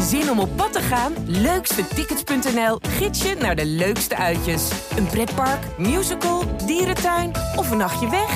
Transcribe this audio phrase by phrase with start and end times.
[0.00, 1.12] Zin om op pad te gaan?
[1.26, 4.70] Leukstetickets.nl gids je naar de leukste uitjes.
[4.96, 8.30] Een pretpark, musical, dierentuin of een nachtje weg?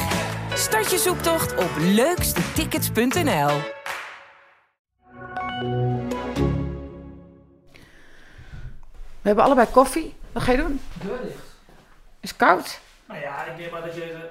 [0.54, 3.60] Start je zoektocht op leukstetickets.nl.
[9.20, 10.14] We hebben allebei koffie.
[10.32, 10.80] Wat ga je doen?
[11.02, 11.42] Deur dicht.
[12.20, 12.80] Is het koud?
[13.06, 14.30] Nou ja, ik neem maar dat je,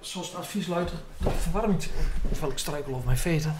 [0.00, 1.82] zoals het advies luidt, de verwarming,
[2.30, 3.56] terwijl ik struikel over mijn veten,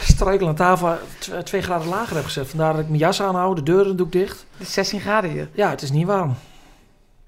[0.00, 2.48] struikel aan tafel tw- twee graden lager heb gezet.
[2.48, 4.46] Vandaar dat ik mijn jas aanhoud, de deuren doe ik dicht.
[4.56, 5.48] Het is 16 graden hier.
[5.52, 6.34] Ja, het is niet warm.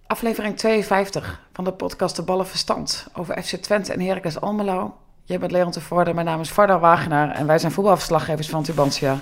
[0.07, 4.97] Aflevering 52 van de podcast De Ballen Verstand over FC Twente en Heracles Almelo.
[5.25, 9.19] Jij bent Leon Tevoorde, mijn naam is Varda Wagenaar en wij zijn voetbalverslaggevers van Tubantia.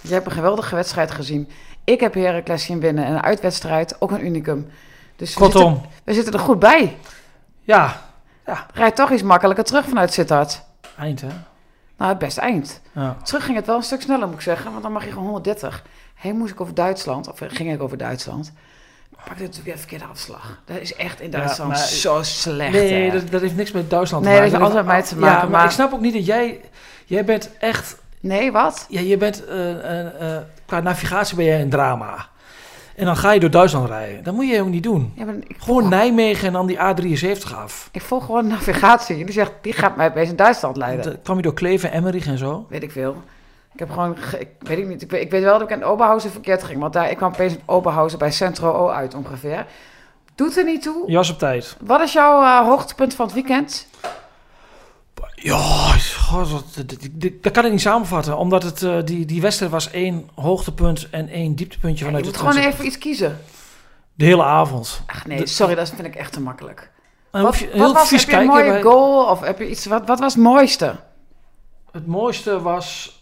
[0.00, 1.48] Je hebt een geweldige wedstrijd gezien.
[1.84, 4.68] Ik heb Heracles zien winnen en een uitwedstrijd, ook een unicum.
[5.16, 6.96] Dus we Kortom, zitten, we zitten er goed bij.
[7.60, 8.02] ja,
[8.74, 10.62] Rijd toch iets makkelijker terug vanuit Sittard.
[10.98, 11.28] eind hè.
[11.98, 12.80] Nou, best eind.
[12.92, 13.16] Ja.
[13.22, 14.70] Terug ging het wel een stuk sneller, moet ik zeggen.
[14.70, 15.82] Want dan mag je gewoon 130.
[16.14, 18.52] Heen moest ik over Duitsland, of ging ik over Duitsland.
[19.24, 20.60] Pakte natuurlijk weer verkeerde afslag.
[20.64, 22.72] Dat is echt in Ja, Duitsland maar- zo slecht.
[22.72, 23.18] Nee, hè.
[23.18, 24.64] dat, dat heeft niks met Duitsland Nee, te dat maken.
[24.66, 26.60] heeft altijd met mij te maken, Ja, maar, maar- ik snap ook niet dat jij,
[27.04, 28.86] jij bent echt, Nee, wat?
[28.88, 32.26] ja, je bent, eh, eh, eh, qua navigatie ben jij een drama.
[32.96, 34.24] En dan ga je door Duitsland rijden.
[34.24, 35.12] Dat moet je ook niet doen.
[35.16, 37.88] Ja, maar ik, Gewoon Nijmegen en dan die A73 af.
[37.92, 39.16] ik volg gewoon navigatie.
[39.24, 41.04] Die zegt, die gaat mij opeens in Duitsland leiden.
[41.04, 42.66] Dan kwam je door Kleven, Emmerich en zo.
[42.68, 43.16] Weet ik veel.
[43.72, 45.02] Ik heb gewoon, ge- ik weet ik niet.
[45.02, 46.80] Ik weet, ik weet wel dat ik in Oberhausen verkeerd ging.
[46.80, 49.66] Want daar, ik kwam opeens in Oberhausen bij Centro O uit ongeveer.
[50.34, 51.10] Doet er niet toe.
[51.10, 51.76] Jas op tijd.
[51.80, 53.86] Wat is jouw eh, hoogtepunt van het weekend?
[55.44, 55.94] Ja,
[57.40, 58.36] dat kan ik niet samenvatten.
[58.38, 62.32] Omdat het, eh, die, die wedstrijd was één hoogtepunt en één dieptepuntje je vanuit moet
[62.34, 63.38] de gewoon even iets kiezen.
[64.14, 65.02] De hele avond.
[65.06, 66.90] Ach nee, De- sorry, dat vind ik echt te makkelijk.
[67.30, 69.26] Wat, je heel was, heb je een mooie bij- goal?
[69.30, 70.96] Of heb je iets, wat, wat was het mooiste?
[71.92, 73.18] Het mooiste was...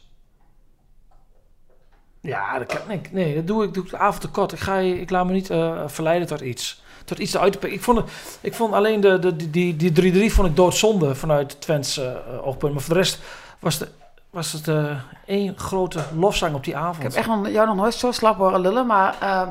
[2.20, 4.52] Ja, dat kan, nee, nee, dat doe ik, doe ik de avond te kort.
[4.52, 6.81] Ik, ga, je- ik laat me niet eh, verleiden tot iets.
[7.04, 7.78] Tot iets uit te pikken.
[7.78, 8.00] Ik vond,
[8.40, 12.72] ik vond alleen de, de, die, die 3-3 vond ik doodzonde vanuit Twents eh oogpunt.
[12.72, 13.18] Maar voor de rest
[13.58, 13.88] was, de,
[14.30, 16.96] was het eh, één grote lofzang op die avond.
[16.96, 18.86] Ik heb echt nog, jou nog nooit zo slap horen lullen.
[18.86, 19.48] Maar ehm,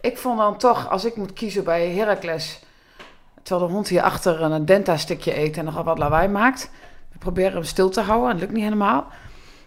[0.00, 2.60] ik vond dan toch, als ik moet kiezen bij Heracles...
[3.42, 6.70] terwijl de hond hier achter een denta-stikje eet en nogal wat lawaai maakt...
[7.12, 9.06] we proberen hem stil te houden, het lukt niet helemaal...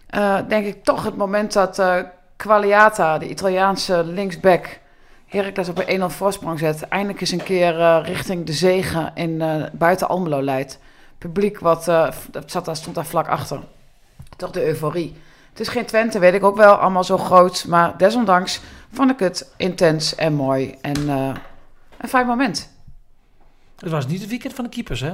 [0.08, 1.82] eh, denk ik toch het moment dat
[2.36, 4.80] Qualiata, de Italiaanse linksback...
[5.30, 6.88] Heracles op een 1-0 voorsprong zet.
[6.88, 10.80] Eindelijk eens een keer eh, richting de zegen in eh, buiten Almelo leidt.
[11.18, 11.86] Publiek wat,
[12.32, 13.60] dat zat daar, stond daar vlak achter.
[14.38, 15.16] Toch de euforie.
[15.50, 17.66] Het is geen Twente, weet ik ook wel, allemaal zo groot.
[17.68, 20.76] Maar desondanks vond ik het intens en mooi.
[20.82, 21.08] En
[21.98, 22.70] een fijn moment.
[23.80, 25.14] Het was niet het weekend van de keepers, hè?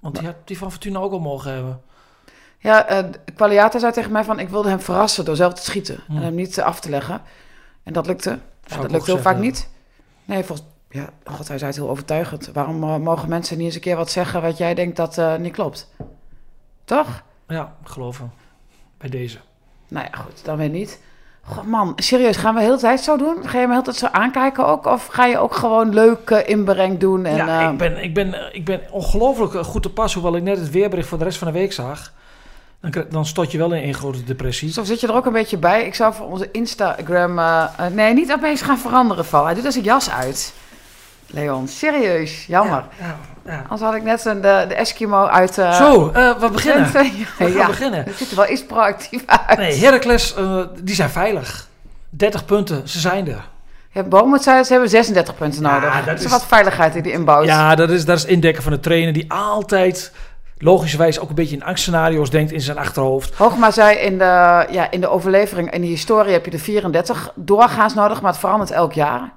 [0.00, 1.80] Want die had die van Fortuna ook al mogen hebben.
[2.58, 4.38] Ja, eh Qualiata zei tegen mij van...
[4.38, 6.00] ik wilde hem verrassen door zelf te schieten.
[6.06, 6.16] Hm.
[6.16, 7.22] En hem niet af te leggen.
[7.82, 8.38] En dat lukte.
[8.68, 9.68] Ja, dat lukt heel vaak niet.
[10.24, 10.68] Nee, volgens...
[10.90, 12.50] Ja, god, hij zei het heel overtuigend.
[12.52, 14.42] Waarom eh, mogen mensen niet eens een keer wat zeggen...
[14.42, 15.88] wat jij denkt dat eh, niet klopt?
[16.84, 17.22] Toch?
[17.48, 18.32] Ja, geloven.
[18.98, 19.38] Bij deze.
[19.88, 21.00] Nou ja, goed, dan weer niet.
[21.42, 23.48] God man, serieus, gaan we de hele tijd zo doen?
[23.48, 24.86] Ga je me de hele tijd zo aankijken ook?
[24.86, 27.24] Of ga je ook gewoon leuke inbreng doen?
[27.24, 30.42] En, ja, ik ben, ik ben, ik ben ongelooflijk eh, goed te pas, hoewel ik
[30.42, 32.12] net het weerbericht voor de rest van de week zag.
[32.80, 34.72] Dan, dan stort je wel in één grote depressie.
[34.72, 35.84] Zo zit je er ook een beetje bij.
[35.86, 37.38] Ik zou voor onze Instagram...
[37.38, 39.44] eh, eh, nee, niet opeens gaan veranderen, Val.
[39.44, 40.52] Hij doet als een jas uit.
[41.26, 42.84] Leon, serieus, jammer.
[43.00, 43.16] Ja,
[43.46, 43.60] ja.
[43.62, 45.58] Anders had ik net een, de, de Eskimo uit...
[45.58, 46.92] eh, Zo, eh, we beginnen.
[46.92, 48.04] We gaan ja, beginnen.
[48.04, 49.58] het ziet er wel iets proactief uit.
[49.58, 50.34] Nee, Heracles,
[50.82, 51.66] die zijn veilig.
[52.10, 53.48] 30 punten, ze zijn er.
[53.90, 55.94] Ja, Bomen zei ze hebben 36 punten Ja, nodig.
[55.96, 57.46] dat dat is wat veiligheid die die inbouwt.
[57.46, 60.12] Ja, dat is, dat is indekken van de trainer die altijd
[60.58, 63.34] logischerwijs ook een beetje in angstscenario's denkt in zijn achterhoofd.
[63.34, 67.32] Hoogma zei in de, ja, in de overlevering, in de historie heb je de 34
[67.34, 69.32] doorgaans nodig, maar het verandert elk jaar.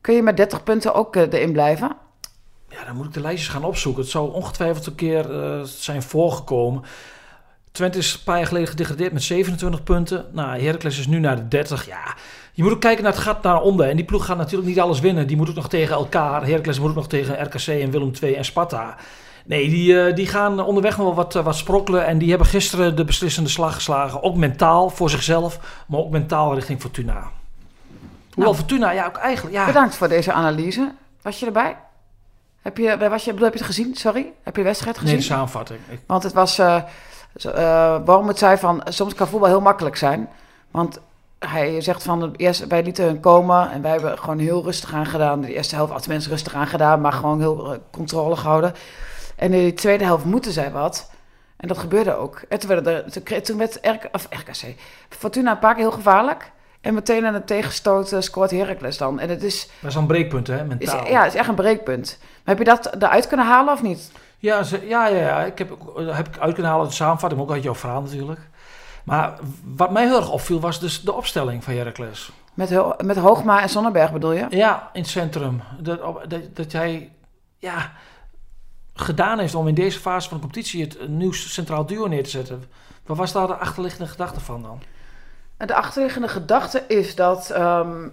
[0.00, 1.96] Kun je met 30 punten ook eh, erin blijven?
[2.68, 4.02] Ja, dan moet ik de lijstjes gaan opzoeken.
[4.02, 6.82] Het zou ongetwijfeld een keer eh, zijn voorgekomen.
[7.72, 10.26] Twente is een paar jaar geleden gedegradeerd met 27 punten.
[10.32, 11.86] Nou, Heracles is nu naar de 30.
[11.86, 12.14] Ja,
[12.52, 13.88] je moet ook kijken naar het gat naar onder.
[13.88, 15.26] En die ploeg gaat natuurlijk niet alles winnen.
[15.26, 16.46] Die moet ook nog tegen elkaar.
[16.46, 18.96] Heracles moet ook nog tegen RKC en Willem II en Sparta.
[19.48, 22.06] Nee, die, eh, die gaan onderweg nog wel wat, eh, wat sprokkelen.
[22.06, 24.22] En die hebben gisteren de beslissende slag geslagen.
[24.22, 27.30] Ook mentaal voor zichzelf, maar ook mentaal richting Fortuna.
[28.34, 29.56] Hoewel Fortuna, ja, ook eigenlijk...
[29.56, 30.92] Ja, Bedankt voor deze analyse.
[31.22, 31.76] Was je erbij?
[32.62, 33.94] Heb je, was je, bedoel, heb je het gezien?
[33.94, 34.32] Sorry?
[34.42, 35.18] Heb je de wedstrijd nee, gezien?
[35.18, 35.80] de samenvatting.
[35.88, 36.82] Ik- Want het was, eh
[38.04, 40.28] waarom het zei van, soms kan voetbal heel makkelijk zijn.
[40.70, 41.00] Want
[41.38, 45.06] hij zegt van, eerst, wij lieten hun komen en wij hebben gewoon heel rustig aan
[45.06, 45.40] gedaan.
[45.40, 48.74] De eerste helft, als mensen rustig aan gedaan, maar gewoon heel controle gehouden.
[49.38, 51.10] En in de tweede helft moeten zij wat.
[51.56, 52.42] En dat gebeurde ook.
[52.48, 54.74] En toen, werden er, toen, toen werd RK, of RKC,
[55.08, 56.50] Fortuna een paar keer heel gevaarlijk.
[56.80, 59.20] En meteen aan het tegenstoot scoort Heracles dan.
[59.20, 61.06] En het is, Dat is een breekpunt, hè, is, mentaal.
[61.06, 62.18] ja, het is echt een breekpunt.
[62.20, 64.10] Maar heb je dat eruit kunnen halen of niet?
[64.38, 65.44] Ja, ze- ja, ja, ja.
[65.44, 68.40] Ik heb, heb ik uit kunnen halen de samenvatting, ook uit jouw verhaal natuurlijk.
[69.04, 69.32] Maar
[69.64, 72.30] wat mij heel erg opviel was dus de opstelling van Heracles.
[72.54, 74.46] Met, Ho- met Hoogma en Sonnenberg bedoel je?
[74.50, 75.62] Ja, in het centrum.
[75.80, 76.00] Dat,
[76.30, 77.12] dat, dat hij
[77.58, 77.92] ja,
[79.00, 82.24] gedaan heeft om in deze fase van de competitie het een nieuw centraal duo neer
[82.24, 82.64] te zetten.
[83.06, 84.80] Wat was daar de achterliggende gedachte van dan?
[85.66, 88.08] De achterliggende gedachte is dat ehm,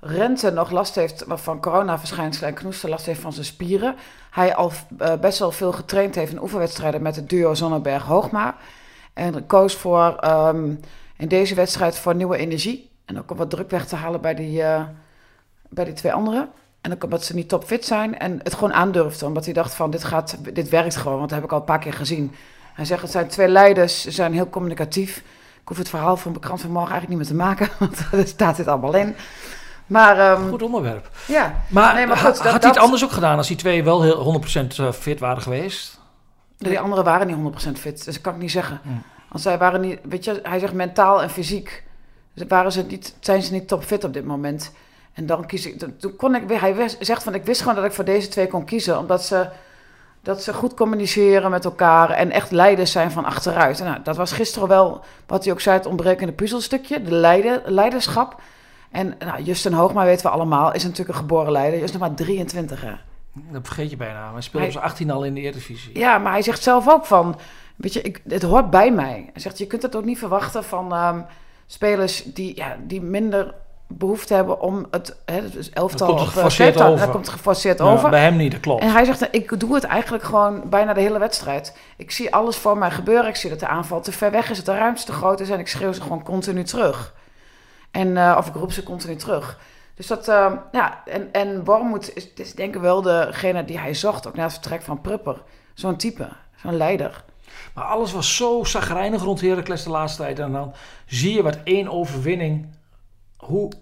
[0.00, 3.96] Rente nog last heeft van coronaverschijnselen en Knoester last heeft van zijn spieren.
[4.30, 8.56] Hij al eh, best wel veel getraind heeft in oefenwedstrijden met het duo Zonnenberg-Hoogma.
[9.12, 10.74] En koos voor ehm,
[11.16, 12.90] in deze wedstrijd voor nieuwe energie.
[13.04, 14.82] En ook om wat druk weg te halen bij die, eh,
[15.68, 16.50] bij die twee anderen.
[16.80, 18.18] En ook omdat ze niet topfit zijn.
[18.18, 19.26] En het gewoon aandurfde.
[19.26, 21.16] Omdat hij dacht van dit, gaat, dit werkt gewoon.
[21.18, 22.34] Want dat heb ik al een paar keer gezien.
[22.74, 24.02] Hij zegt het zijn twee leiders.
[24.02, 25.16] Ze zijn heel communicatief.
[25.62, 27.68] Ik hoef het verhaal van de krant van morgen eigenlijk niet meer te maken.
[27.78, 29.14] Want er staat dit allemaal in.
[29.86, 31.10] Maar ehm, Goed onderwerp.
[31.26, 33.56] ja, Maar, Nee, maar goed, dat- had hij dat- het anders ook gedaan als die
[33.56, 35.98] twee wel heel 100% eh, fit waren geweest?
[36.58, 38.04] die anderen waren niet 100% fit.
[38.04, 38.80] Dus dat kan ik niet zeggen.
[38.82, 39.02] Hmm.
[39.28, 41.84] Want zij waren niet, weet je, hij zegt mentaal en fysiek.
[42.48, 44.72] Waren ze niet, zijn ze niet topfit op dit moment.
[45.20, 47.74] En dan kies ik, toen- kon ik weer, hij wist- zegt van ik wist gewoon
[47.74, 48.98] dat ik voor deze twee kon kiezen.
[48.98, 49.48] Omdat ze,
[50.22, 53.80] dat ze goed communiceren met elkaar en echt leiders zijn van achteruit.
[53.80, 57.02] En nou, dat was gisteren wel, wat hij ook zei, het ontbrekende puzzelstukje.
[57.02, 58.40] De leider, leiderschap.
[58.90, 61.74] En nou, Justin Hoogma weten we allemaal, is natuurlijk een geboren leider.
[61.74, 62.92] Hij is nog maar 23 hè.
[63.32, 64.32] Dat vergeet je bijna.
[64.32, 65.98] Hij speelde Hij- op zijn 18 al in de Eredivisie.
[65.98, 67.36] Ja, maar hij zegt zelf ook van,
[67.76, 69.28] weet je, ik, het hoort bij mij.
[69.32, 71.20] Hij zegt, je kunt het ook niet verwachten van ehm,
[71.66, 73.54] spelers die, ja, die minder
[73.92, 77.04] behoefte hebben om het, hè, dus elftal Dat komt eh, geforceerd zeeptal, over.
[77.04, 78.10] Dat komt geforceerd Ja, over.
[78.10, 78.82] bij hem niet, dat klopt.
[78.82, 81.76] En hij zegt, ik doe het eigenlijk gewoon bijna de hele wedstrijd.
[81.96, 83.28] Ik zie alles voor mij gebeuren.
[83.28, 85.50] Ik zie dat de aanval te ver weg is, dat de ruimte te groot is.
[85.50, 87.14] En ik schreeuw ze gewoon continu terug.
[87.90, 89.58] En, eh, of ik roep ze continu terug.
[89.94, 93.94] Dus dat, eh, ja, en, en Wormoed is, is denk ik wel degene die hij
[93.94, 95.42] zocht, ook na het vertrek van Prupper.
[95.74, 96.28] Zo'n type,
[96.62, 97.24] zo'n leider.
[97.74, 100.38] Maar alles was zo zagrijnig rond Heracles de laatste tijd.
[100.38, 100.74] En dan
[101.06, 102.66] zie je wat één overwinning,
[103.40, 103.72] hoe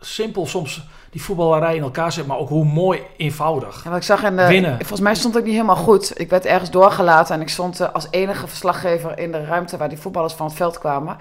[0.00, 3.84] simpel soms die voetballerij in elkaar zit, maar ook hoe mooi eenvoudig.
[3.84, 4.76] Ja, ik zag in de, Winnen.
[4.76, 6.20] Volgens mij stond ik niet helemaal goed.
[6.20, 9.88] Ik werd ergens doorgelaten en ik stond eh, als enige verslaggever in de ruimte waar
[9.88, 11.16] die voetballers van het veld kwamen.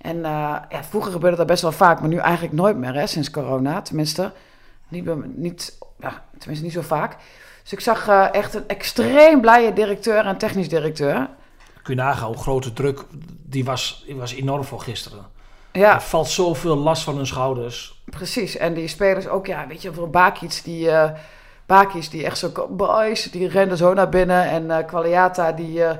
[0.00, 0.30] En eh,
[0.68, 3.82] ja, vroeger gebeurde dat best wel vaak, maar nu eigenlijk nooit meer, hè, sinds corona.
[3.82, 4.32] Tenminste,
[4.88, 7.16] niet, niet, ja, tenminste niet zo vaak.
[7.62, 11.28] Dus ik zag eh, echt een extreem blije directeur en technisch directeur.
[11.82, 13.04] Kun je nagaan hoe grote druk,
[13.42, 15.26] die was, die was enorm voor gisteren.
[15.78, 18.02] Ja, Er valt zoveel last van hun schouders.
[18.04, 18.56] precies.
[18.56, 21.10] En die spelers ook, ja, weet je, voor Bakic, die, eh
[21.66, 24.44] Bakic, die echt zo, boys, die rende zo naar binnen.
[24.44, 25.98] En eh Qualiata, die, eh,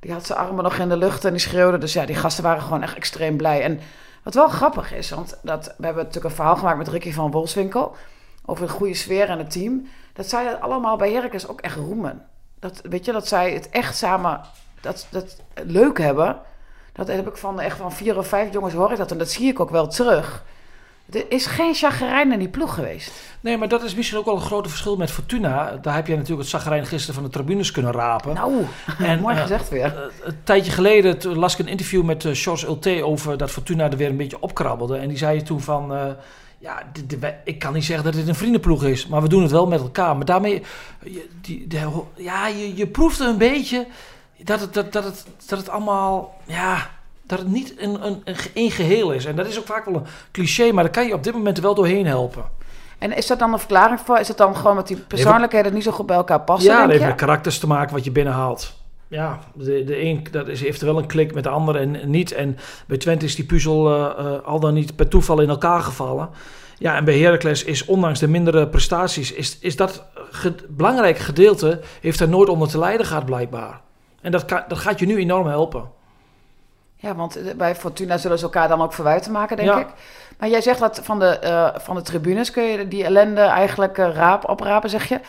[0.00, 1.78] die had zijn armen nog in de lucht en die schreeuwde.
[1.78, 3.62] Dus ja, die gasten waren gewoon echt extreem blij.
[3.62, 3.80] En
[4.22, 7.30] wat wel grappig is, want dat, we hebben natuurlijk een verhaal gemaakt met Ricky van
[7.30, 7.96] Wolfswinkel
[8.44, 9.88] over de goede sfeer en het team.
[10.12, 12.26] Dat zij dat allemaal bij Heracles ook echt roemen.
[12.60, 14.40] Dat, weet je, dat zij het echt samen
[14.80, 16.40] dat, dat leuk hebben.
[17.06, 19.10] Dat heb ik van echt van vier of vijf jongens hoor ik dat.
[19.10, 20.44] En dat zie ik ook wel terug.
[21.10, 23.12] Er is geen chagrijn in die ploeg geweest.
[23.40, 25.78] Nee, maar dat is misschien ook wel een grote verschil met Fortuna.
[25.82, 28.34] Daar heb jij natuurlijk het zagrijn gisteren van de tribunes kunnen rapen.
[28.34, 28.64] Nou,
[28.98, 29.84] En, mooi eh, gezegd weer.
[29.84, 33.90] Eh, een tijdje geleden las ik een interview met uh, George Ulte over dat Fortuna
[33.90, 34.96] er weer een beetje opkrabbelde.
[34.96, 36.04] En die zei toen van, uh,
[36.58, 39.42] ja, dit, dit, ik kan niet zeggen dat dit een vriendenploeg is, maar we doen
[39.42, 40.16] het wel met elkaar.
[40.16, 40.62] Maar daarmee,
[41.04, 43.86] je, die, de, ja, je, je proefde een beetje
[44.44, 46.90] dat het, dat, dat, het, dat het allemaal, ja,
[47.22, 48.22] dat het niet een, een,
[48.54, 49.24] een, geheel is.
[49.24, 51.58] En dat is ook vaak wel een cliché, maar daar kan je op dit moment
[51.58, 52.44] wel doorheen helpen.
[52.98, 54.18] En is dat dan een verklaring voor?
[54.18, 56.72] Is het dan gewoon dat die persoonlijkheden niet zo goed bij elkaar passen?
[56.72, 58.76] Ja, dat heeft met karakters te maken wat je binnenhaalt.
[59.08, 62.32] Ja, de, de een dat is, heeft wel een klik met de ander en niet.
[62.32, 65.80] En bij Twente is die puzzel uh, uh, al dan niet per toeval in elkaar
[65.80, 66.28] gevallen.
[66.78, 71.80] Ja, en bij Heracles is ondanks de mindere prestaties, is, is dat ge belangrijke gedeelte,
[72.00, 73.80] heeft er nooit onder te lijden gehad blijkbaar.
[74.20, 75.90] En dat, kan, dat gaat je nu enorm helpen.
[76.96, 79.78] Ja, want bij Fortuna zullen ze elkaar dan ook verwijten maken, denk Ja.
[79.78, 79.88] ik.
[80.38, 83.98] Maar jij zegt dat van de, uh, van de tribunes kun je die ellende eigenlijk
[83.98, 85.20] uh, raap, oprapen, zeg je.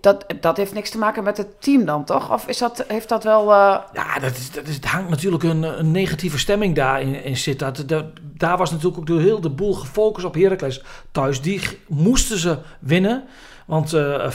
[0.00, 2.32] Dat, dat heeft niks te maken met het team dan, toch?
[2.32, 3.42] Of is dat, heeft dat wel...
[3.42, 3.78] Uh...
[3.92, 7.58] Ja, dat is, dat is, het hangt natuurlijk een, een negatieve stemming daarin in zit.
[7.58, 10.82] Dat, dat, daar was natuurlijk ook de, heel de boel gefocust op Heracles
[11.12, 11.40] thuis.
[11.40, 13.24] Die moesten ze winnen.
[13.68, 14.30] Want uh,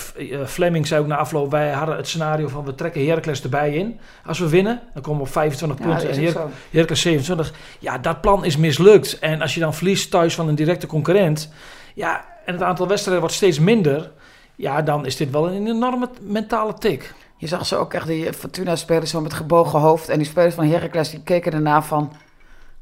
[0.45, 3.99] Fleming zei ook na afloop, wij hadden het scenario van we trekken Heracles erbij in.
[4.25, 6.41] Als we winnen, dan komen we op 25 ja, punten en Her.
[6.69, 7.53] Heracles 27.
[7.79, 9.19] Ja, dat plan is mislukt.
[9.19, 11.49] En als je dan verliest thuis van een directe concurrent,
[11.93, 14.11] ja, en het aantal wedstrijden wordt steeds minder,
[14.55, 17.13] ja, dan is dit wel een enorme mentale tik.
[17.37, 20.09] Je zag ze ook echt, die Fortuna-spelers zo met gebogen hoofd.
[20.09, 22.13] En die spelers van Heracles, die keken daarna van...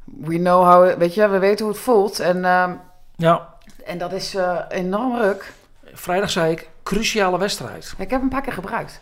[0.03, 0.98] We know how...
[0.98, 2.20] Weet je, we weten hoe het voelt.
[2.20, 2.72] En, ehm,
[3.15, 3.48] Ja,
[3.86, 5.53] en dat is eh, enorm ruk.
[5.93, 7.93] Vrijdag zei ik, cruciale wedstrijd.
[7.98, 9.01] Ik heb hem een paar keer gebruikt.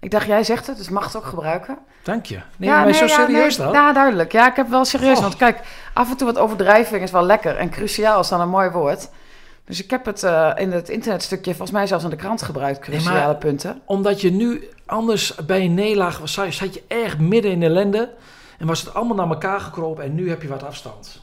[0.00, 1.78] Ik dacht, jij zegt het, dus mag het ook gebruiken.
[2.02, 2.40] Dank je.
[2.56, 3.74] Neem je mij zo serieus nee, dan?
[3.74, 4.32] Ja, duidelijk.
[4.32, 5.16] Ja, ik heb wel serieus.
[5.16, 5.22] Oh.
[5.22, 5.60] Want kijk,
[5.92, 7.56] af en toe wat overdrijving is wel lekker.
[7.56, 9.08] En cruciaal is dan een mooi woord.
[9.64, 12.88] Dus ik heb het eh, in het internetstukje, volgens mij zelfs in de krant gebruikt,
[12.88, 13.80] Nee, maar- cruciale punten.
[13.84, 18.10] Omdat je nu anders bij een nederlaag was, zat je erg midden in de ellende.
[18.58, 21.20] En was het allemaal naar elkaar gekropen en nu heb je wat afstand.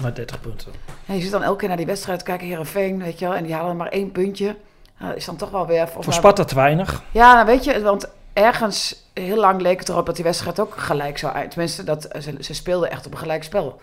[0.00, 0.72] Maar 30 punten.
[1.04, 3.34] Ja, je zit dan elke keer naar die wedstrijd kijken, Heerenveen, weet je wel.
[3.34, 4.56] En die halen maar één puntje.
[4.98, 5.88] Nou, dat is dan toch wel weer...
[5.88, 7.02] Voor Sparta te weinig.
[7.10, 10.74] Ja, nou weet je, want ergens heel lang leek het erop dat die wedstrijd ook
[10.76, 11.50] gelijk zou uit.
[11.50, 13.80] Tenminste, dat, ze, ze speelden echt op een gelijk spel.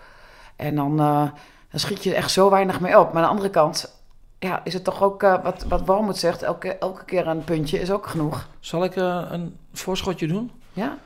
[0.55, 1.21] En dan, eh,
[1.69, 3.13] dan schiet je echt zo weinig mee op.
[3.13, 3.93] Maar aan de andere kant
[4.39, 7.79] ja, is het toch ook, eh, wat, wat Wormoed zegt, elke, elke keer een puntje
[7.79, 8.47] is ook genoeg.
[8.59, 10.51] Zal ik eh, een voorschotje doen?
[10.73, 10.97] Ja?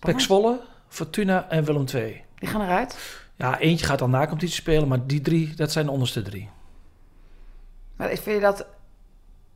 [0.00, 0.20] Pek.
[0.20, 2.24] Zwolle, Fortuna en Willem II.
[2.38, 3.24] Die gaan eruit.
[3.36, 6.50] Ja, eentje gaat dan na competitie spelen, maar die drie, dat zijn de onderste drie.
[7.96, 8.66] Maar vind je dat...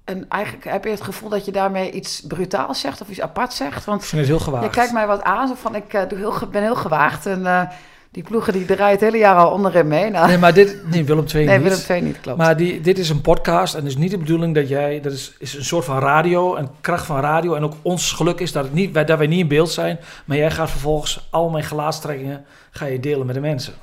[0.04, 3.52] En eigenlijk heb je het gevoel dat je daarmee iets brutaals zegt of iets apart
[3.52, 3.84] zegt?
[3.84, 4.64] Want Ik vind het heel gewaagd.
[4.64, 7.26] Je kijkt mij wat aan, zo van ik eh, doe heel, ben heel gewaagd.
[7.26, 7.70] En eh,
[8.10, 10.10] die ploegen die draaien het hele jaar al onderin mee.
[10.10, 11.68] Nou, Nee, maar dit, nee, Willem II nee, niet.
[11.68, 12.38] Willem II niet, klopt.
[12.38, 15.00] Maar die, dit is een podcast en het is niet de bedoeling dat jij...
[15.00, 17.54] Dat is, is een soort van radio, een kracht van radio.
[17.54, 19.98] En ook ons geluk is dat, het niet, wij- dat wij niet in beeld zijn.
[20.24, 23.74] Maar jij gaat vervolgens al mijn gelaatstrekkingen ga je delen met de mensen.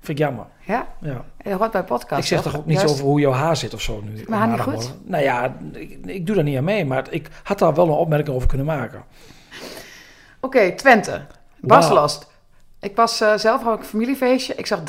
[0.00, 0.44] Vind ik jammer.
[0.66, 1.24] ja, Ja.
[1.42, 2.20] dat hoort bij podcast.
[2.20, 2.92] ik zeg toch ook niet Juist.
[2.92, 4.10] over hoe jouw haar zit of zo nu.
[4.10, 4.94] mijn haar niet maandagmorgen.
[5.04, 6.84] Nou ja, ik, ik doe daar niet aan mee.
[6.84, 9.02] Maar ik had daar wel een opmerking over kunnen maken.
[10.40, 11.20] Oké, Twente.
[11.60, 11.94] Bas Wauw.
[12.00, 12.30] Last.
[12.82, 14.54] Ik was eh, zelf, ik een familiefeestje.
[14.54, 14.82] Ik zag 3-0,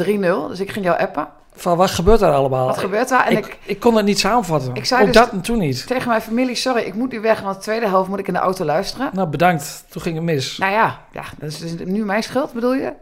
[0.47, 1.27] dus ik ging jou appen.
[1.55, 2.65] Van wat gebeurt er allemaal?
[2.65, 3.25] Wat gebeurt daar?
[3.25, 4.75] En ik, ik, ik, kon het niet samenvatten.
[4.75, 5.88] Ik zei ook dus- dat en toen niet.
[5.88, 8.33] tegen mijn familie, sorry, ik moet nu weg, want de tweede helft moet ik in
[8.33, 9.09] de auto luisteren.
[9.13, 9.85] Nou, bedankt.
[9.89, 10.57] Toen ging het mis.
[10.57, 12.93] Nou ja, ja dat is dus nu mijn schuld, bedoel je?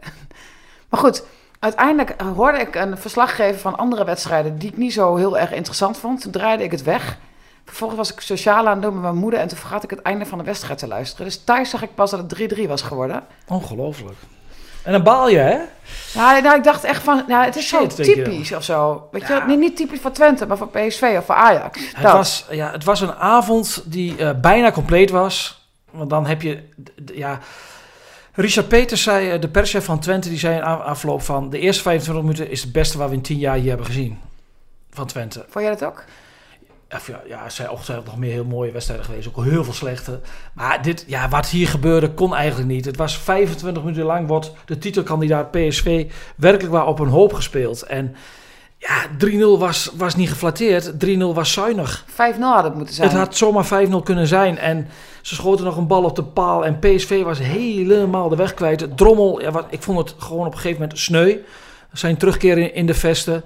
[0.88, 1.24] Maar goed,
[1.58, 5.98] uiteindelijk hoorde ik een verslaggever van andere wedstrijden die ik niet zo heel erg interessant
[5.98, 6.20] vond.
[6.20, 7.18] Toen draaide ik het weg.
[7.64, 10.02] Vervolgens was ik sociaal aan het doen met mijn moeder en toen vergat ik het
[10.02, 11.26] einde van de wedstrijd te luisteren.
[11.26, 13.24] Dus thuis zag ik pas dat het 3-3 was geworden.
[13.48, 14.16] Ongelooflijk.
[14.82, 15.58] En dan baal je, hè?
[16.12, 19.08] Ja, nou, ik dacht echt van, nou, het is zo Shit, typisch of zo.
[19.10, 21.80] Weet je, nee, niet typisch voor Twente, maar voor PSV of voor Ajax.
[21.92, 22.12] Het Dat.
[22.12, 25.66] was, ja, het was een avond die eh, bijna compleet was.
[25.90, 26.68] Want dan heb je...
[27.14, 27.38] Ja,
[28.34, 31.50] Richard Peters zei, eh, de perschef van Twente, die zei in afloop van...
[31.50, 34.20] De eerste 25 minuten is het beste wat we in 10 jaar hier hebben gezien.
[34.90, 35.44] Van Twente.
[35.48, 36.04] Vond jij dat ook?
[36.92, 39.28] Ja, ja, ja, er zijn ongetwijfeld nog meer heel mooie wedstrijden geweest.
[39.28, 40.20] Ook al heel veel slechte.
[40.52, 42.84] Maar dit, ja, wat hier gebeurde kon eigenlijk niet.
[42.84, 47.82] Het was 25 minuten lang wordt de titelkandidaat PSV werkelijk waar op een hoop gespeeld.
[47.82, 48.16] En
[48.76, 49.06] ja,
[49.56, 50.92] 3-0 was, was niet geflatteerd.
[51.06, 52.04] 3-0 was zuinig.
[52.10, 53.08] 5-0 had het moeten zijn.
[53.08, 54.58] Het had zomaar 5-0 kunnen zijn.
[54.58, 54.88] En
[55.20, 56.64] ze schoten nog een bal op de paal.
[56.64, 58.96] En PSV was helemaal de weg kwijt.
[58.96, 61.36] Drommel, ja, wat, ik vond het gewoon op een gegeven moment sneu.
[61.92, 63.44] Zijn terugkeer in, in de vesten.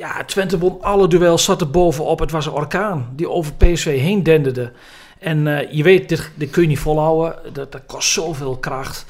[0.00, 2.18] Ja, Twente won alle duels, zat er bovenop.
[2.18, 4.72] Het was een orkaan die over PSV heen denderde.
[5.18, 7.34] En eh, je weet, dit, dit kun je niet volhouden.
[7.52, 9.04] Dat, dat kost zoveel kracht.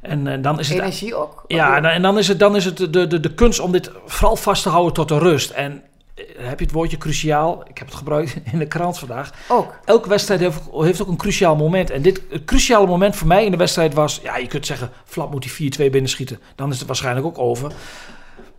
[0.00, 1.44] En eh, dan is het Energie ook.
[1.46, 3.72] ja, en dan- en dan is het, dan is het de, de, de kunst om
[3.72, 5.50] dit vooral vast te houden tot de rust.
[5.50, 5.82] En
[6.14, 7.62] eh, heb je het woordje cruciaal?
[7.68, 9.30] Ik heb het gebruikt in de krant vandaag.
[9.48, 9.78] Ook.
[9.84, 11.90] Elke wedstrijd heeft, heeft ook een cruciaal moment.
[11.90, 14.20] En dit het cruciale moment voor mij in de wedstrijd was...
[14.22, 16.40] Ja, je kunt zeggen, Flap moet die 4-2 binnenschieten.
[16.54, 17.72] Dan is het waarschijnlijk ook over.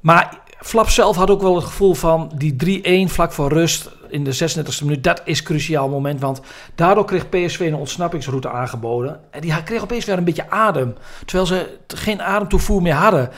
[0.02, 4.24] Maar Flap zelf had ook wel het gevoel van die 3-1 vlak voor rust in
[4.24, 5.04] de 36e minuut.
[5.04, 6.42] Dat is een cruciaal moment, want
[6.76, 9.20] daardoor kreeg PSV een ontsnappingsroute aangeboden.
[9.32, 10.96] En die kreeg opeens weer een beetje adem.
[11.26, 13.30] Terwijl ze geen ademtoevoer meer hadden.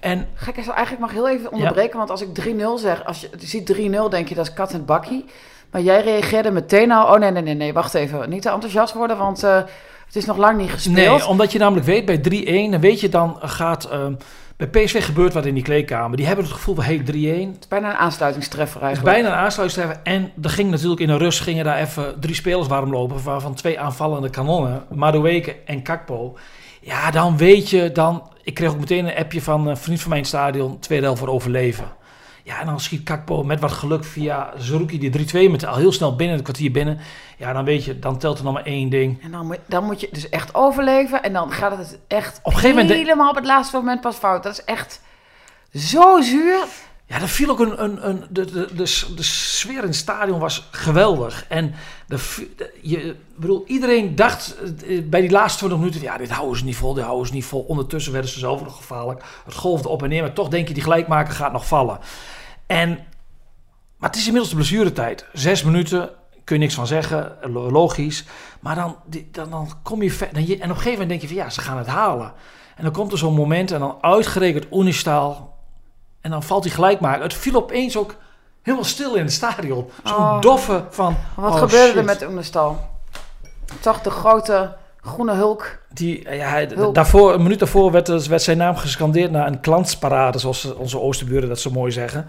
[0.00, 3.20] En Gek is, eigenlijk mag ik heel even onderbreken, want als ik 3-0 zeg, als
[3.20, 5.24] je, ziet 3-0, denk je dat is kat en bakkie.
[5.70, 8.94] Maar jij reageerde meteen al, oh nee, nee, nee, nee, wacht even, niet te enthousiast
[8.94, 9.56] worden, want eh,
[10.06, 11.18] het is nog lang niet gespeeld.
[11.18, 13.84] nee, omdat je namelijk weet bij 3-1, dan weet je dan gaat...
[13.84, 14.14] ehm,
[14.70, 16.16] bij PSV gebeurt wat in die kleedkamer.
[16.16, 17.02] Die hebben het gevoel van, hey, 3-1.
[17.02, 19.16] Het is bijna een aansluitingstreffer Het is eigenlijk.
[19.16, 20.12] bijna een aansluitingstreffer.
[20.12, 23.22] En er ging natuurlijk in de rust gingen daar even drie spelers warm lopen.
[23.22, 24.84] Waarvan twee aanvallende kanonnen.
[24.94, 26.36] Madueke en Kakpo.
[26.80, 28.22] Ja, dan weet je dan...
[28.42, 30.78] Ik kreeg ook meteen een appje van een vriend van mijn stadion.
[30.78, 31.84] Tweede helft voor overleven.
[32.44, 35.92] Ja, en dan schiet Kakpo met wat geluk via Zerouki die 3-2 met al heel
[35.92, 36.98] snel binnen, het kwartier binnen.
[37.38, 39.22] Ja, dan weet je, dan telt er nog maar één ding.
[39.22, 42.52] En dan moet, dan moet je dus echt overleven en dan gaat het echt Op
[42.52, 44.42] een gegeven moment helemaal op het laatste moment pas fout.
[44.42, 45.00] Dat is echt
[45.74, 46.64] zo zuur.
[47.12, 47.82] Ja, er viel ook een.
[47.82, 51.46] een, een de, de, de, de sfeer in het stadion was geweldig.
[51.48, 51.74] En
[52.06, 52.18] de,
[52.82, 56.76] je, bedoel, iedereen dacht eh, bij die laatste 20 minuten: ja, dit houden ze niet
[56.76, 57.60] vol, dit houden ze niet vol.
[57.60, 59.22] Ondertussen werden ze zelf ook nog gevaarlijk.
[59.44, 61.98] Het golfde op en neer, maar toch denk je: die gelijkmaker gaat nog vallen.
[62.66, 62.88] En,
[63.96, 65.26] maar het is inmiddels de blessuretijd.
[65.32, 66.10] Zes minuten.
[66.44, 68.24] kun je niks van zeggen, lo- logisch.
[68.60, 68.96] Maar dan,
[69.30, 70.28] dan, dan kom je ver.
[70.32, 72.32] En, op een gegeven moment denk je van ja, ze gaan het halen.
[72.76, 75.51] En dan komt er zo'n moment en dan uitgerekend Oenistal.
[76.22, 77.20] En dan valt hij gelijk maar.
[77.22, 78.14] Het viel opeens ook
[78.62, 79.90] helemaal stil in het stadion.
[80.04, 80.40] Zo'n Oh.
[80.40, 81.16] doffe van...
[81.36, 81.96] Wat oh, gebeurde shit.
[81.96, 82.90] er met Oenestal?
[83.80, 85.78] Toch de grote groene hulk.
[85.92, 86.94] Die, ja, hij- Hulp.
[86.94, 91.00] daarvoor, een minuut daarvoor werd, er- werd zijn naam gescandeerd naar een klantsparade, zoals onze
[91.00, 92.26] oosterburen dat zo mooi zeggen.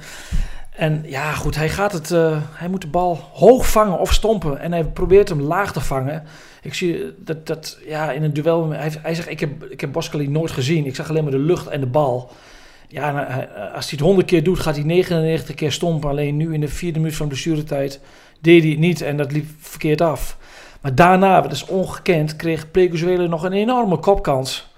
[0.76, 4.60] En ja, goed, hij, gaat het, eh, hij moet de bal hoog vangen of stompen.
[4.60, 6.24] En hij probeert hem laag te vangen.
[6.62, 9.92] Ik zie dat, dat ja, in een duel, hij, hij zegt, ik heb, ik heb
[9.92, 10.86] Boskali nooit gezien.
[10.86, 12.32] Ik zag alleen maar de lucht en de bal.
[12.88, 16.10] Ja, en hij- als hij het 100 keer doet, gaat hij 99 keer stompen.
[16.10, 18.00] Alleen nu in de vierde minuut van de blessuretijd
[18.42, 20.38] deed hij het niet en dat liep verkeerd af.
[20.82, 24.72] Maar daarna, dat is ongekend, kreeg Plegozuele nog een enorme kopkans.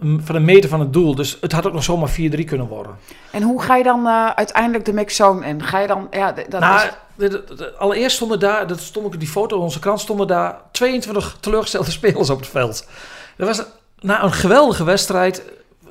[0.00, 1.14] mm, Van een meter van het doel.
[1.14, 2.96] Dus het had ook nog zomaar 4-3 kunnen worden.
[3.30, 5.62] En hoe ga je dan eh, uiteindelijk de mixzone in?
[5.62, 6.06] Ga je dan...
[6.10, 9.28] Ja, dat nou, is, de- de- de- allereerst stonden daar, dat stond ook in die
[9.28, 12.88] foto in onze krant, stonden daar 22 teleurgestelde spelers op het veld.
[13.36, 13.62] Dat was
[14.00, 15.42] na een geweldige wedstrijd.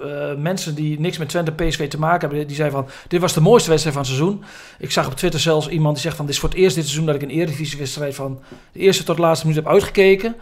[0.03, 3.33] Eh, mensen die niks met Twente PSV te maken hebben, die zeiden van, dit was
[3.33, 4.43] de mooiste wedstrijd van het seizoen.
[4.79, 6.83] Ik zag op Twitter zelfs iemand die zegt van, dit is voor het eerst dit
[6.83, 8.41] seizoen dat ik een eredivisiewedstrijd van
[8.71, 10.35] de eerste tot de laatste minuut heb uitgekeken.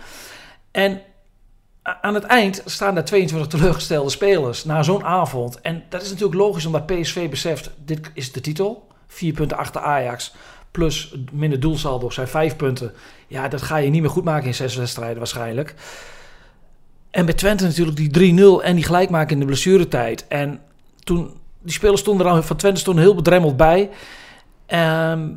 [0.72, 1.02] En
[1.84, 5.62] aan het eind staan daar 22 teleurgestelde spelers na zo'n avond.
[5.62, 8.88] En dat is natuurlijk logisch omdat PSV beseft, dit is de titel.
[9.08, 10.34] Vier punten achter Ajax,
[10.72, 12.94] plus minder doelsaldo zijn vijf punten.
[13.28, 15.76] Ja, dat ga je niet meer goed maken in zes wedstrijden waarschijnlijk.
[17.12, 20.28] En bij Twente natuurlijk die 3-0 en die gelijkmaken in de blessuretijd.
[20.28, 20.60] En
[21.04, 23.90] toen, die spelers stonden er al van Twente stonden heel bedremmeld bij.
[24.66, 25.30] Ehm,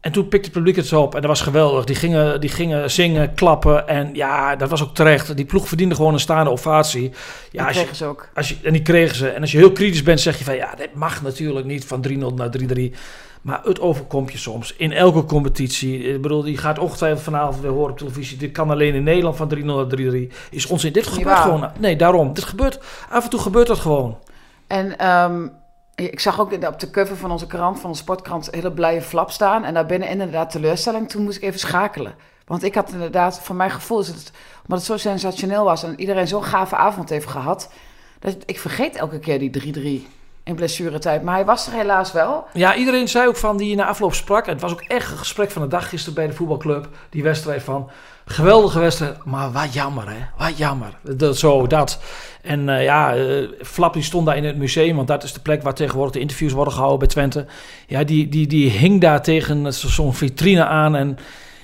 [0.00, 1.84] en toen pikte het publiek het zo op en dat was geweldig.
[1.84, 5.36] Die gingen, die gingen zingen, klappen en ja, dat was ook terecht.
[5.36, 7.02] Die ploeg verdiende gewoon een staande ovatie.
[7.02, 7.10] Ja,
[7.50, 8.28] ja, als je, kregen ze ook.
[8.34, 9.28] als je, en die kregen ze.
[9.28, 12.06] En als je heel kritisch bent, zeg je van ja, dit mag natuurlijk niet van
[12.08, 12.94] 3-0 naar 3-3.
[13.40, 16.02] Maar het overkomt je soms in elke competitie.
[16.02, 18.38] Ik bedoel, die gaat ongetwijfeld vanavond weer horen op televisie.
[18.38, 20.32] Dit kan alleen in Nederland van 3-0 naar 3-3.
[20.50, 20.92] Is onzin.
[20.92, 21.70] Dit gebeurt gewoon.
[21.78, 22.34] Nee, daarom.
[22.34, 22.80] Dit gebeurt.
[23.10, 24.18] Af en toe gebeurt dat gewoon.
[24.66, 25.48] En ehm,
[25.94, 29.02] ik zag ook op de cover van onze krant, van de sportkrant, een hele blije
[29.02, 29.64] flap staan.
[29.64, 31.08] En daarbinnen inderdaad teleurstelling.
[31.08, 32.14] Toen moest ik even schakelen.
[32.46, 36.00] Want ik had inderdaad, van mijn gevoel is het, omdat het zo sensationeel was en
[36.00, 37.70] iedereen zo'n gave avond heeft gehad.
[38.18, 40.19] Dat ik vergeet elke keer die 3-3
[40.50, 41.22] in blessuretijd.
[41.22, 42.44] Maar hij was er helaas wel.
[42.52, 44.46] Ja, iedereen zei ook van die na afloop sprak.
[44.46, 46.88] Het was ook echt een gesprek van de dag gisteren bij de voetbalclub.
[47.10, 47.90] Die wedstrijd van
[48.24, 49.24] geweldige wedstrijd.
[49.24, 50.16] Maar wat jammer hè.
[50.38, 50.98] Wat jammer.
[51.02, 52.00] Dat, zo, dat.
[52.42, 54.96] En eh, ja, eh, Flap die stond daar in het museum.
[54.96, 57.46] Want dat is de plek waar tegenwoordig de interviews worden gehouden bij Twente.
[57.86, 60.96] Ja, die, die, die hing daar tegen zo- zo'n vitrine aan.
[60.96, 61.18] En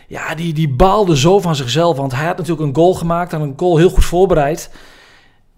[0.09, 1.97] ja, die, die baalde zo van zichzelf.
[1.97, 3.33] Want hij had natuurlijk een goal gemaakt.
[3.33, 4.71] En een goal heel goed voorbereid.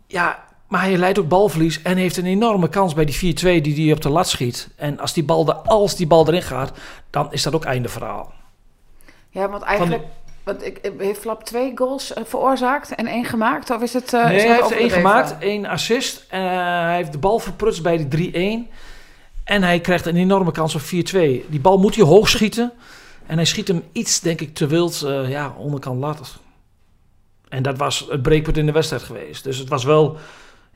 [0.07, 3.85] Ja, maar hij leidt ook balverlies en heeft een enorme kans bij die 4-2 die
[3.85, 4.69] hij op de lat schiet.
[4.77, 6.73] En als die, bal de, als die bal erin gaat,
[7.11, 8.33] dan is dat ook einde verhaal.
[9.31, 10.03] Ja, want eigenlijk,
[10.45, 13.71] want ik, heeft Flap twee goals eh, veroorzaakt en één gemaakt?
[13.71, 14.13] Of is het...
[14.13, 16.25] eh, nee, is hij heeft één gemaakt, één assist.
[16.29, 18.73] En hij heeft de bal verprutst bij de 3-1.
[19.45, 20.85] En hij krijgt een enorme kans op 4-2.
[21.49, 22.73] Die bal moet hij hoog schieten.
[23.27, 26.39] En hij schiet hem iets, denk ik, te wild, eh, ja, onderkant lat.
[27.49, 29.45] En dat was het breekpunt in de wedstrijd geweest.
[29.45, 30.17] Dus het was wel...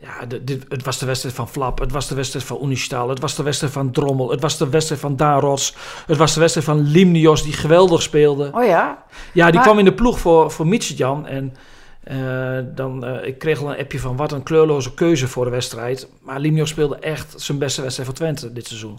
[0.03, 1.79] Ja, dit, het was de wedstrijd van Flap.
[1.79, 3.09] Het was de wedstrijd van Unistal.
[3.09, 4.31] Het was de wedstrijd van Drommel.
[4.31, 5.75] Het was de wedstrijd van Daros.
[6.07, 8.51] Het was de wedstrijd van Limnios, die geweldig speelde.
[8.55, 9.05] Oh ja?
[9.33, 11.27] Ja, die Maar- kwam in de ploeg voor, voor Midtjylland.
[11.27, 11.57] En
[12.03, 15.51] eh, dan, eh, ik kreeg al een appje van wat een kleurloze keuze voor de
[15.51, 16.09] wedstrijd.
[16.23, 18.99] Maar Limnios speelde echt zijn beste wedstrijd voor Twente dit seizoen.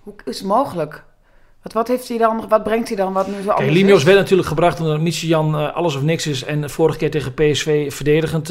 [0.00, 1.04] Hoe is het mogelijk?
[1.62, 4.48] Wat, wat, heeft hij dan, wat brengt hij dan wat nu zo Kijk, werd natuurlijk
[4.48, 6.44] gebracht omdat Midtjylland eh, alles of niks is.
[6.44, 8.50] En vorige keer tegen PSV verdedigend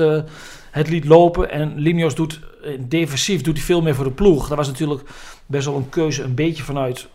[0.74, 1.50] het liet lopen.
[1.50, 4.48] En Limnios doet eh, defensief doet hij veel meer voor de ploeg.
[4.48, 5.02] Dat was natuurlijk
[5.46, 7.08] best wel een keuze een beetje vanuit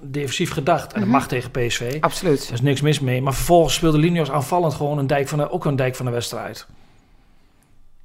[0.00, 0.92] defensief gedacht.
[0.92, 1.18] En dat Mhm.
[1.18, 1.96] mag tegen PSV.
[2.00, 2.46] Absoluut.
[2.46, 3.22] Er is niks mis mee.
[3.22, 6.12] Maar vervolgens speelde Limnios aanvallend gewoon een dijk van de, ook een dijk van de
[6.12, 6.66] wedstrijd.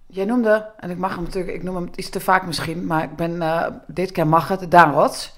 [0.07, 3.03] Jij noemde, en ik mag hem natuurlijk, ik noem hem iets te vaak misschien, maar
[3.03, 5.33] ik ben, eh, dit keer mag het, Daan Rots.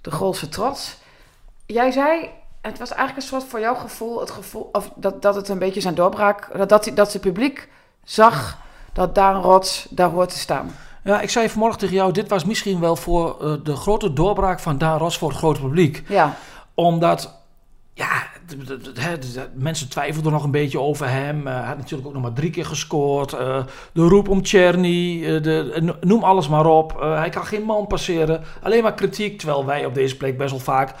[0.00, 0.96] De Goolse trots.
[1.66, 2.28] Jij zei,
[2.60, 5.58] het was eigenlijk een soort voor jouw gevoel, het gevoel of dat, dat het een
[5.58, 7.68] beetje zijn doorbraak, dat, dat, dat zijn publiek
[8.04, 8.58] zag
[8.92, 10.74] dat Daan Rots daar hoort te staan.
[11.04, 14.60] Ja, ik zei vanmorgen tegen jou, dit was misschien wel voor eh, de grote doorbraak
[14.60, 16.02] van Daan Ros voor het grote publiek.
[16.08, 16.36] Ja,
[16.74, 17.34] Omdat,
[17.94, 18.08] ja,
[19.54, 21.46] mensen twijfelden nog een beetje over hem.
[21.46, 23.32] Eh, hij had natuurlijk ook nog maar drie keer gescoord.
[23.32, 27.00] Eh, de roep om Czerny, eh, de, no- noem alles maar op.
[27.00, 28.42] Hij kan geen man passeren.
[28.62, 30.94] Alleen maar kritiek, terwijl wij op deze plek best wel vaak...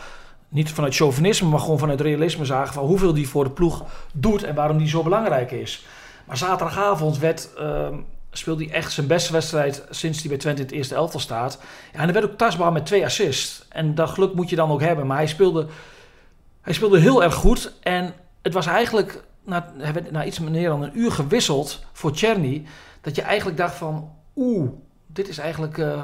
[0.48, 4.42] Niet vanuit chauvinisme, maar gewoon vanuit realisme zagen van hoeveel die voor de ploeg doet
[4.42, 5.86] en waarom die zo belangrijk is.
[6.32, 7.94] Maar zaterdagavond werd, ehm,
[8.30, 11.58] speelde hij echt zijn beste wedstrijd sinds hij bij Twente in het eerste elftal staat.
[11.92, 13.64] En hij werd ook tastbaar met twee assists.
[13.68, 15.06] En dat geluk moet je dan ook hebben.
[15.06, 15.66] Maar hij speelde
[16.60, 17.72] Hij speelde heel erg goed.
[17.82, 19.72] En het was eigenlijk, na,
[20.10, 22.66] na iets meer dan een uur gewisseld voor Czerny.
[23.00, 24.70] Dat je eigenlijk dacht van, oeh,
[25.06, 25.78] dit is eigenlijk...
[25.78, 26.00] eh,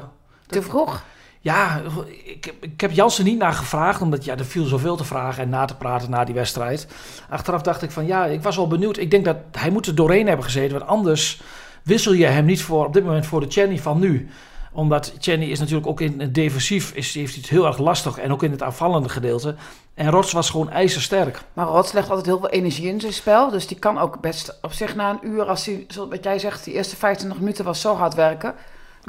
[0.47, 1.03] Te vroeg.
[1.41, 1.81] Ja,
[2.25, 5.49] ik, ik heb Jansen niet naar gevraagd, omdat ja, er viel zoveel te vragen en
[5.49, 6.87] na te praten na die wedstrijd.
[7.29, 8.97] Achteraf dacht ik van ja, ik was wel benieuwd.
[8.97, 11.41] Ik denk dat hij moet er doorheen hebben gezeten, want anders
[11.83, 14.29] wissel je hem niet voor op dit moment voor de Chenny van nu.
[14.71, 18.17] Omdat Chenny is natuurlijk ook in het defensief, is, heeft hij het heel erg lastig
[18.17, 19.55] en ook in het aanvallende gedeelte.
[19.93, 21.41] En Rots was gewoon ijzersterk.
[21.53, 23.49] Maar Rots legt altijd heel veel energie in zijn spel.
[23.49, 26.39] Dus die kan ook best op zich na een uur, als hij, zoals wat jij
[26.39, 28.55] zegt, die eerste 25 minuten was zo hard werken.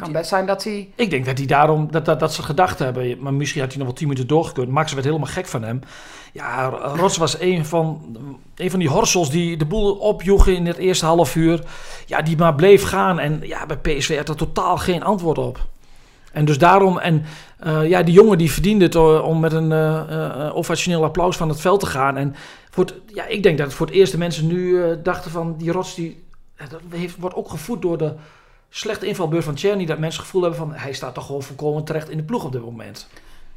[0.00, 0.88] Kan best zijn dat hij.
[0.94, 3.78] Ik denk dat hij daarom, dat, dat, dat ze gedacht hebben, maar misschien had hij
[3.78, 4.68] nog wel tien minuten doorgekund.
[4.68, 5.80] Max werd helemaal gek van hem.
[6.32, 8.16] Ja, Rots was een van,
[8.56, 11.64] een van die horsels die de boel opjoegen in het eerste half uur.
[12.06, 13.18] Ja, die maar bleef gaan.
[13.18, 15.66] En ja, bij PSV had er totaal geen antwoord op.
[16.32, 17.24] En dus daarom, en
[17.58, 19.72] eh, ja, die jongen die verdiende het eh, om met een
[20.52, 22.16] ovationeel applaus van het veld te gaan.
[22.16, 22.34] En
[22.70, 25.72] voor ja, ik denk dat het voor het eerst de mensen nu dachten van die
[25.72, 26.24] Rots, die,
[26.90, 28.14] heeft, wordt ook gevoed door de
[28.70, 29.86] slechte invalbeurt van Czerny.
[29.86, 32.44] Dat mensen het gevoel hebben van hij staat toch gewoon volkomen terecht in de ploeg
[32.44, 33.08] op dit moment.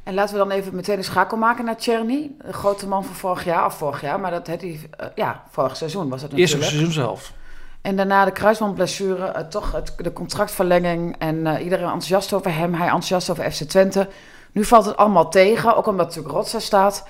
[0.02, 2.30] En laten we dan even meteen een schakel maken naar Czerny.
[2.44, 5.42] De grote man van vorig jaar, of vorig jaar, maar dat had hij, eh, ja,
[5.50, 6.84] vorig seizoen was het Het eerste natuurlijk.
[6.84, 7.32] seizoen zelf.
[7.80, 12.74] En daarna de kruisbandblessure, eh, toch het, de contractverlenging en eh, iedereen enthousiast over hem,
[12.74, 14.08] hij enthousiast over FC Twente.
[14.52, 17.06] Nu valt het allemaal tegen, ook omdat natuurlijk Rotsa staat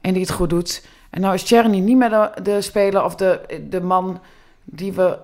[0.00, 0.86] en die het goed doet.
[1.10, 4.20] En nou is Czerny niet meer de, de speler of de, de man
[4.64, 5.18] die we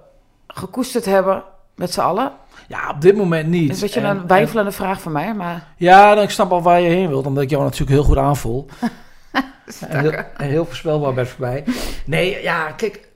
[0.46, 1.44] gekoesterd hebben
[1.78, 2.32] met z'n allen.
[2.68, 3.66] Ja, op dit moment niet.
[3.68, 5.66] Dat is een beetje En- een wijfelende vraag van mij, maar...
[5.76, 8.16] ja, dan, ik snap al waar je heen wilt, omdat ik jou natuurlijk heel goed
[8.16, 8.66] aanvoel.
[9.88, 11.64] en, heel, en heel voorspelbaar bent voorbij.
[12.04, 13.06] Nee, ja, kijk.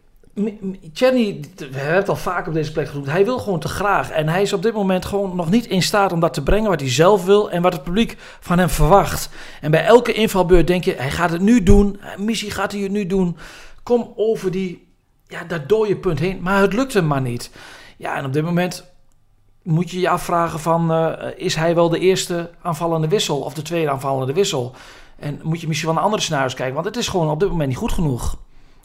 [0.93, 3.07] Czerny, we hebben het al vaak op deze plek genoemd.
[3.11, 4.11] Hij wil gewoon te graag.
[4.11, 6.71] En hij is op dit moment gewoon nog niet in staat om dat te brengen
[6.71, 9.29] wat hij zelf wil en wat het publiek van hem verwacht.
[9.61, 12.01] En bij elke invalbeurt denk je, hij gaat het nu doen.
[12.17, 13.37] Missie gaat hij het nu doen.
[13.83, 14.89] Kom over die,
[15.27, 16.39] ja, dat dode punt heen.
[16.43, 17.51] Maar het lukt hem maar niet.
[18.03, 18.93] Ja, en op dit moment
[19.63, 20.93] moet je je afvragen van...
[20.93, 24.75] eh, is hij wel de eerste aanvallende wissel of de tweede aanvallende wissel?
[25.19, 26.75] En moet je misschien wel naar andere scenario's kijken.
[26.75, 28.37] Want het is gewoon op dit moment niet goed genoeg.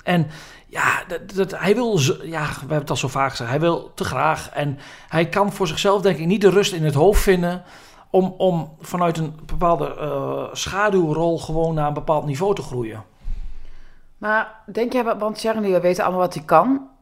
[0.03, 0.27] En
[0.67, 1.99] ja, dat, dat, hij wil...
[2.23, 3.49] Ja, we hebben het al zo vaak gezegd.
[3.49, 4.49] Hij wil te graag.
[4.49, 7.63] En hij kan voor zichzelf denk ik niet de rust in het hoofd vinden...
[8.09, 13.03] om, om vanuit een bepaalde eh, schaduwrol gewoon naar een bepaald niveau te groeien.
[14.17, 16.95] Maar denk jij, want Czerny, we weten allemaal wat hij kan.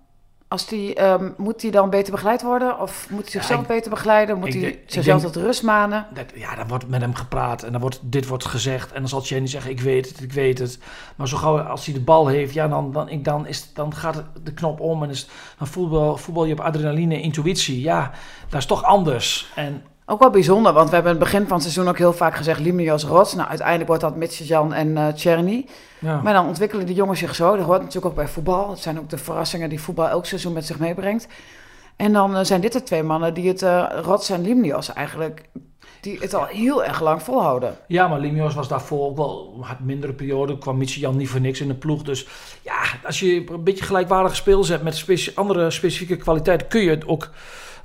[0.55, 2.79] Als die, ehm, moet hij dan beter begeleid worden?
[2.79, 4.39] Of moet hij zichzelf ik- beter begeleiden?
[4.39, 6.07] Moet hij zichzelf tot rust manen?
[6.13, 8.91] Dat, ja, dan wordt met hem gepraat en dan wordt, dit wordt gezegd.
[8.91, 10.79] En dan zal Jenny zeggen, ik weet het, ik weet het.
[11.15, 13.95] Maar zo gauw als hij de bal heeft, ja, dan, dan, ik, dan, is, dan
[13.95, 15.03] gaat de knop om.
[15.03, 17.81] En is, dan voetbal, voetbal je op adrenaline, intuïtie.
[17.81, 18.11] Ja,
[18.49, 19.51] dat is toch anders.
[19.55, 22.13] En Ook wel bijzonder, want we hebben in het begin van het seizoen ook heel
[22.13, 23.33] vaak gezegd Limnios Rots.
[23.33, 25.65] Nou, uiteindelijk wordt dat Mitchell-Jan en Czerny.
[25.99, 27.55] ja, Maar dan ontwikkelen die jongens zich zo.
[27.55, 28.69] Dat hoort natuurlijk ook bij voetbal.
[28.69, 31.27] Het zijn ook de verrassingen die voetbal elk seizoen met zich meebrengt.
[31.95, 35.49] En dan eh, zijn dit de twee mannen die het, eh Rots en Limnios eigenlijk,
[36.01, 37.77] die het al heel erg lang volhouden.
[37.87, 40.57] ja, maar Limios was daarvoor ook wel had mindere periode.
[40.57, 42.01] Kwam Jan niet voor niks in de ploeg.
[42.01, 42.27] Dus
[42.61, 47.07] ja, als je een beetje gelijkwaardige spelers hebt met andere specifieke kwaliteiten, kun je het
[47.07, 47.29] ook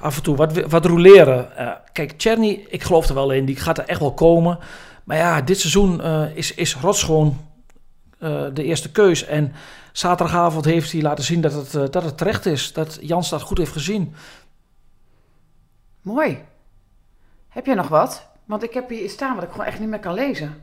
[0.01, 1.57] af en toe wat, wat roleren.
[1.57, 3.45] Eh, kijk, Czerny, ik geloof er wel in.
[3.45, 4.59] Die gaat er echt wel komen.
[5.05, 7.47] Maar ja, dit seizoen eh, is, is Rots gewoon
[8.19, 9.25] eh, de eerste keus.
[9.25, 9.53] En
[9.93, 12.73] zaterdagavond heeft hij laten zien dat het, dat het terecht is.
[12.73, 14.15] Dat Jans dat goed heeft gezien.
[16.03, 16.39] Mooi.
[17.49, 18.27] Heb je nog wat?
[18.45, 20.63] Want ik heb hier iets staan wat ik gewoon echt niet meer kan lezen.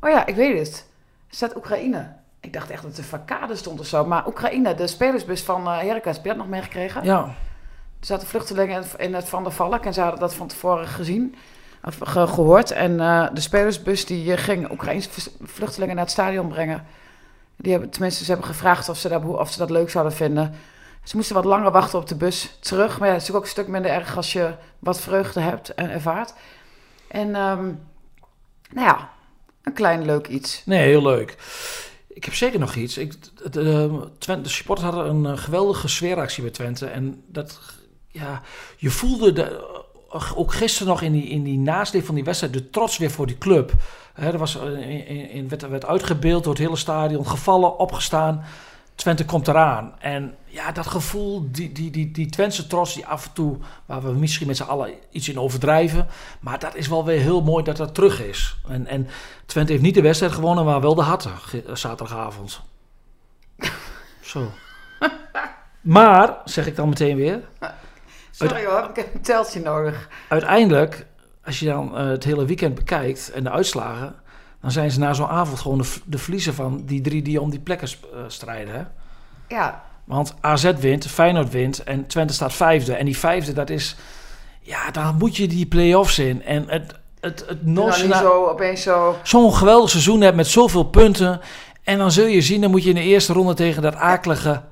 [0.00, 0.86] Oh ja, ik weet het.
[1.28, 2.12] Er staat Oekraïne.
[2.40, 4.04] Ik dacht echt dat het een facade stond of zo.
[4.04, 7.04] Maar Oekraïne, de spelersbus van uh, Heracles, heb je dat nog meegekregen?
[7.04, 7.34] Ja,
[8.06, 11.34] zaten vluchtelingen in het- Van der Valk en ze hadden dat van tevoren gezien.
[11.84, 12.70] Of ge- gehoord.
[12.70, 16.84] En eh, de spelersbus die eh, ging Oekraïnse v- vluchtelingen naar het stadion brengen.
[17.56, 20.54] Die hebben, tenminste, ze hebben gevraagd of ze, dat, of ze dat leuk zouden vinden.
[21.02, 22.98] Ze moesten wat langer wachten op de bus terug.
[22.98, 25.90] Maar ja, het is ook een stuk minder erg als je wat vreugde hebt en
[25.90, 26.34] ervaart.
[27.08, 27.64] En ehm,
[28.72, 29.10] nou ja,
[29.62, 30.62] een klein leuk iets.
[30.64, 31.36] nee, heel leuk.
[32.08, 32.98] Ik heb zeker nog iets.
[32.98, 36.86] Ik, de, de, Twente, de supporters hadden een eh, geweldige sfeeractie bij Twente.
[36.86, 37.58] En dat,
[38.12, 38.42] ja,
[38.76, 39.64] je voelde de,
[40.34, 43.26] ook gisteren nog in die, in die nasleep van die wedstrijd de trots weer voor
[43.26, 43.72] die club.
[44.12, 48.44] Hè, er was, eh, in, in, werd, werd uitgebeeld door het hele stadion, gevallen, opgestaan.
[48.94, 49.94] Twente komt eraan.
[49.98, 54.02] En ja, dat gevoel, die, die, die, die Twentse trots, die af en toe, waar
[54.02, 56.06] we misschien met z'n allen iets in overdrijven.
[56.40, 58.56] Maar dat is wel weer heel mooi dat dat terug is.
[58.68, 59.08] En, en
[59.46, 62.60] Twente heeft niet de wedstrijd gewonnen, maar wel de harten ge- zaterdagavond.
[64.20, 64.50] Zo.
[65.80, 67.40] Maar, zeg ik dan meteen weer,
[68.32, 70.08] Sorry hoor, ik heb een teltje nodig.
[70.28, 71.06] uiteindelijk,
[71.44, 74.14] als je dan eh, het hele weekend bekijkt en de uitslagen,
[74.60, 77.50] dan zijn ze na zo'n avond gewoon de, de verliezer van die drie die om
[77.50, 78.74] die plekken eh, strijden.
[78.74, 78.82] Hè?
[79.56, 82.94] Ja, Want AZ wint, Feyenoord wint en Twente staat vijfde.
[82.94, 83.96] En die vijfde, dat is...
[84.60, 86.42] Ja, dan moet je die play-offs in.
[86.42, 89.16] En het, het, het nou, niet zo opeens zo...
[89.22, 91.40] zo'n geweldig seizoen hebt met zoveel punten.
[91.84, 94.62] En dan zul je zien, dan moet je in de eerste ronde tegen dat akelige...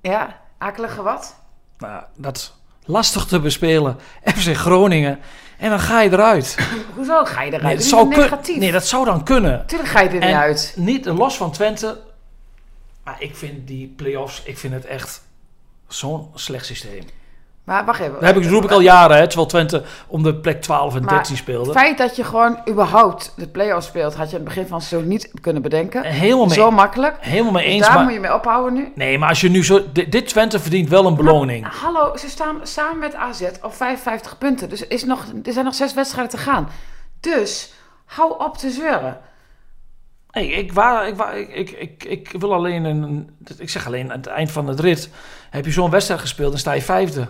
[0.00, 1.36] Ja, akelige wat?
[1.78, 2.55] Nou, dat
[2.86, 3.98] lastig te bespelen
[4.36, 5.18] FC Groningen.
[5.58, 6.56] En dan ga je eruit.
[6.94, 7.62] Hoezo ga je eruit?
[7.62, 8.56] Nee, Dat zou negatief.
[8.56, 9.50] nee, dat zou dan kunnen.
[9.52, 10.72] Natuurlijk ga je er niet uit.
[10.76, 12.00] Niet los van Twente.
[13.04, 15.22] Maar ik vind die play-offs, ik vind het echt
[15.88, 17.02] zo'n slecht systeem.
[17.66, 18.12] Maar wacht even.
[18.12, 21.02] Dat heb ik, roep ik al jaren, hè, terwijl Twente om de plek 12 en
[21.04, 21.70] Maar 13 speelde.
[21.70, 24.78] Het feit dat je gewoon überhaupt de play-offs speelt, had je aan het begin van
[24.78, 26.02] het seizoen niet kunnen bedenken.
[26.04, 27.16] Helemaal mee, Zo makkelijk.
[27.20, 27.86] helemaal mee Dus eens.
[27.86, 28.92] daar Maar, moet je mee ophouden nu.
[28.94, 29.80] nee, maar als je nu zo...
[29.92, 31.80] Dit, dit Twente verdient wel een beloning.
[31.80, 34.68] Hallo, ze staan samen met AZ op 55 punten.
[34.68, 36.68] Dus er, is nog, er zijn nog zes wedstrijden te gaan.
[37.20, 37.72] Dus
[38.04, 39.18] hou op te zeuren.
[40.30, 43.30] Hey, ik, waar, ik, waar, ik, ik, ik, ik wil alleen een...
[43.58, 45.10] Ik zeg alleen, aan het eind van het rit...
[45.50, 47.26] heb je zo'n wedstrijd gespeeld en sta je vijfde.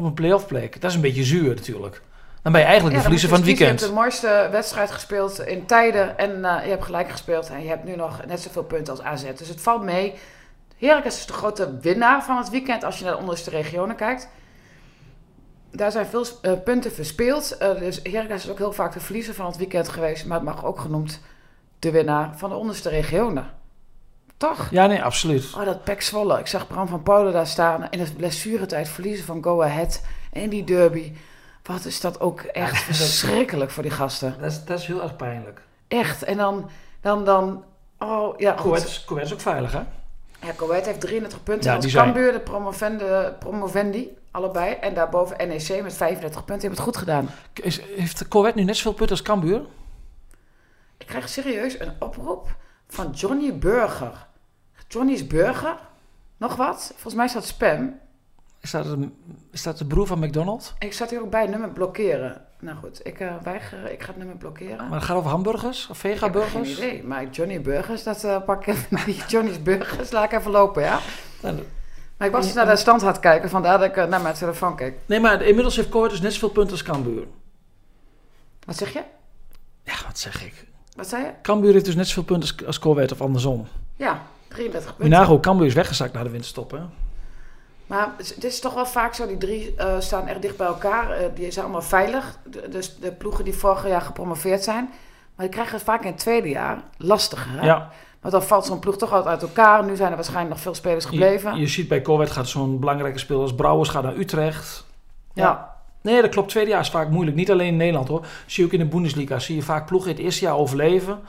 [0.00, 0.80] Op een play-off plek.
[0.80, 2.02] Dat is een beetje zuur natuurlijk.
[2.42, 3.80] Dan ben je eigenlijk de verliezer van het weekend.
[3.80, 6.18] Je hebt de mooiste wedstrijd gespeeld in tijden.
[6.18, 7.50] En eh, je hebt gelijk gespeeld.
[7.50, 9.24] En je hebt nu nog net zoveel punten als AZ.
[9.36, 10.14] Dus het valt mee.
[10.76, 14.28] Heracles is de grote winnaar van het weekend als je naar de onderste regionen kijkt.
[15.70, 17.56] Daar zijn veel eh, punten verspeeld.
[17.56, 20.26] Eh, dus Heracles is ook heel vaak de verliezer van het weekend geweest.
[20.26, 21.20] Maar het mag ook genoemd
[21.78, 23.59] de winnaar van de onderste regionen.
[24.40, 24.68] Toch?
[24.70, 25.54] Ja, nee, absoluut.
[25.56, 26.38] Oh, dat Pek Zwolle.
[26.38, 27.86] Ik zag Bram van Polen daar staan.
[27.90, 30.02] In de blessuretijd verliezen van Go Ahead.
[30.32, 31.12] En die derby.
[31.62, 34.36] Wat is dat ook echt Ja, verschrikkelijk voor die gasten.
[34.40, 35.60] Dat is, dat is heel erg pijnlijk.
[35.88, 36.22] Echt.
[36.22, 37.64] En dan, dan, dan...
[37.98, 38.54] Oh, ja.
[38.54, 39.82] Coët is, Coët is ook veilig, hè?
[40.46, 41.70] Ja, Ahead heeft 33 punten.
[41.70, 44.74] Ja, en als Cambuur de promovende, promovendi, allebei.
[44.74, 46.46] En daarboven NEC met 35 punten.
[46.46, 47.30] Die hebben het goed gedaan.
[47.52, 49.60] Is, heeft Coët nu net zoveel punten als Cambuur?
[50.98, 52.56] Ik krijg serieus een oproep
[52.88, 54.28] van Johnny Burger.
[54.92, 55.76] Johnny's Burger?
[56.36, 56.90] Nog wat?
[56.92, 57.98] Volgens mij is dat spam.
[58.60, 59.14] Is dat, een,
[59.50, 60.74] is dat de broer van McDonald's?
[60.78, 62.44] Ik zat hier ook bij nummer blokkeren.
[62.60, 63.90] Nou goed, ik eh, weiger.
[63.90, 64.76] Ik ga het nummer blokkeren.
[64.76, 66.78] Maar het gaat over hamburgers of ik heb geen vega-burgers?
[66.78, 67.04] idee.
[67.04, 68.88] Maar Johnny Burgers, dat eh, pak ik.
[69.04, 70.98] Die Johnny's Burgers, laat ik even lopen, ja?
[71.42, 71.58] Nou,
[72.16, 74.34] Maar ik was dus naar de stand het kijken, vandaar dat ik eh, naar mijn
[74.34, 74.94] telefoon keek.
[75.06, 77.26] Nee, maar inmiddels heeft Coët dus net zoveel punten als Cambuur.
[78.64, 79.02] Wat zeg je?
[79.84, 80.66] Ja, wat zeg ik?
[80.96, 81.30] Wat zei je?
[81.42, 83.66] Cambuur heeft dus net zoveel punten als, als of andersom.
[83.96, 85.18] Ja, 33 Moet punten.
[85.18, 86.78] nagaan, Cambuur is weggezakt naar de winterstop, hè?
[87.86, 91.10] Maar het is toch wel vaak zo, die drie eh, staan echt dicht bij elkaar.
[91.10, 92.38] Eh, die zijn allemaal veilig.
[92.50, 94.90] De, dus de ploegen die vorig jaar gepromoveerd zijn.
[95.34, 97.50] Maar die krijgen het vaak in het tweede jaar lastiger.
[97.50, 97.66] Hè?
[97.66, 97.90] Ja.
[98.20, 99.84] Want dan valt zo'n ploeg toch altijd uit elkaar.
[99.84, 101.54] Nu zijn er waarschijnlijk nog veel spelers gebleven.
[101.54, 104.86] Je, je ziet bij Coët gaat zo'n belangrijke speler als Brouwers gaat naar Utrecht.
[105.34, 105.68] ja.
[106.02, 106.48] Nee, dat klopt.
[106.48, 107.36] Tweede jaar is vaak moeilijk.
[107.36, 108.26] Niet alleen in Nederland hoor.
[108.46, 109.38] Zie je ook in de Bundesliga.
[109.38, 111.20] Zie je vaak ploegen het eerste jaar overleven.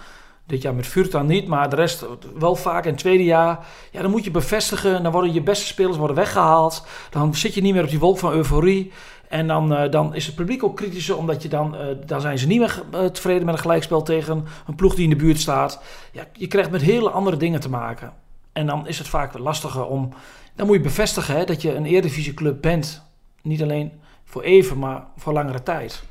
[0.52, 2.06] Dit jaar met Vuurtan niet, maar de rest
[2.38, 2.86] wel vaak.
[2.86, 5.04] In het tweede jaar, ja, dan moet je bevestigen.
[5.04, 6.86] Dan worden je beste spelers worden weggehaald.
[7.10, 8.92] Dan zit je niet meer op die wolk van euforie.
[9.30, 12.38] En dan, eh, dan is het publiek ook kritischer, omdat je dan, eh, dan zijn
[12.38, 15.40] ze niet meer eh, tevreden met een gelijkspel tegen een ploeg die in de buurt
[15.40, 15.82] staat.
[16.12, 18.14] Ja, je krijgt met hele andere dingen te maken.
[18.54, 20.14] En dan is het vaak lastiger om.
[20.56, 23.04] Dan moet je bevestigen hè, dat je een Eredivisieclub bent.
[23.42, 23.92] Niet alleen
[24.24, 26.04] voor even, maar voor langere tijd.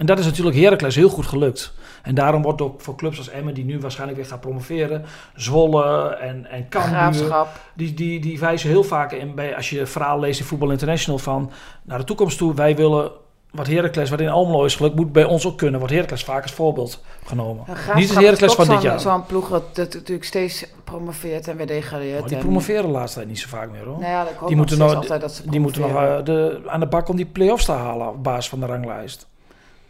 [0.00, 1.72] En dat is natuurlijk Heracles heel goed gelukt.
[2.02, 6.06] En daarom wordt ook voor clubs als Emmen, die nu waarschijnlijk weer gaan promoveren, Zwolle
[6.20, 10.40] en, en Cambuur, die, die, die wijzen heel vaak in bij, als je verhaal leest
[10.40, 11.50] in Voetbal International van
[11.82, 13.10] naar de toekomst toe, wij willen
[13.50, 15.78] wat Heracles, wat in Almelo is gelukt, moet bij ons ook kunnen.
[15.78, 17.64] Wordt Heracles vaak als voorbeeld genomen.
[17.94, 19.00] Niet het Heracles van dit jaar.
[19.00, 22.20] Zo'n ploeg dat, dat natuurlijk steeds promoveert en weer degradeert.
[22.20, 23.98] Maar die en- promoveren de laatste tijd niet zo vaak meer hoor.
[23.98, 26.86] Nou ja, Die moeten nog- altijd dat ze Die moeten nog eh, de, aan de
[26.86, 29.28] bak om die play-offs te halen op basis van de ranglijst.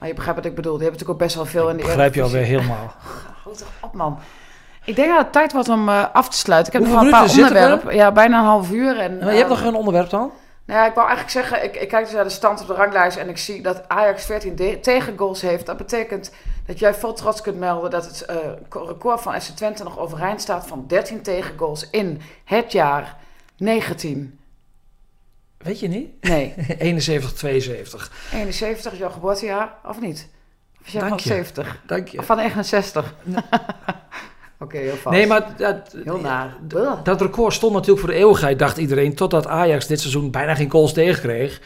[0.00, 0.76] Maar je begrijpt wat ik bedoel.
[0.78, 2.94] Die hebben natuurlijk ook best wel veel in de Begrijp je alweer helemaal.
[3.44, 4.18] Houd toch op, man.
[4.84, 6.72] Ik denk dat het tijd wordt om eh, af te sluiten.
[6.72, 7.94] Ik heb Hoeveel nog een paar onderwerpen.
[7.94, 8.98] Ja, bijna een half uur.
[8.98, 10.30] En, Maar je hebt eh, nog een onderwerp dan?
[10.64, 12.74] Nou ja, ik wou eigenlijk zeggen, ik, ik kijk dus naar de stand op de
[12.74, 15.66] ranglijst en ik zie dat Ajax 14 de- tegengoals heeft.
[15.66, 16.32] Dat betekent
[16.66, 18.36] dat jij vol trots kunt melden dat het eh,
[18.86, 23.16] record van FC Twente nog overeind staat van 13 tegengoals in het jaar
[23.56, 24.39] 19.
[25.62, 26.08] Weet je niet?
[26.20, 28.10] Nee, 71, 72.
[28.32, 30.28] 71 is jouw geboortejaar, of niet?
[30.80, 31.22] Of is van je.
[31.22, 31.82] 70?
[31.86, 32.18] Dank je.
[32.18, 33.14] Of van 69?
[34.58, 35.16] Oké, heel vals.
[35.16, 36.56] Nee, maar dat, Heel naar.
[37.02, 39.14] Dat record stond natuurlijk voor de eeuwigheid, dacht iedereen.
[39.14, 41.60] Totdat Ajax dit seizoen bijna geen goals tegenkreeg.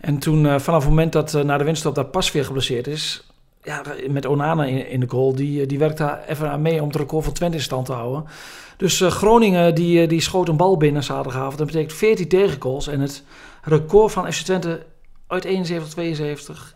[0.00, 3.25] En toen, eh, vanaf het moment dat uh, na de winststop dat Pasveer geblesseerd is...
[3.66, 6.88] Ja, met Onana in, in de goal, die, die werkt daar even aan mee om
[6.88, 8.24] het record van Twente in stand te houden.
[8.76, 11.58] Dus eh, Groningen die, eh, die schoot een bal binnen zaterdagavond.
[11.58, 12.86] Dat betekent 14 tegengoals.
[12.86, 13.22] En het
[13.62, 14.86] record van FC Twente
[15.26, 16.74] uit 71, 72